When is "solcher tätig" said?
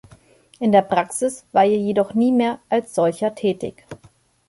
2.95-3.85